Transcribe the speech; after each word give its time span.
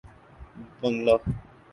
بنگلہ 0.79 1.15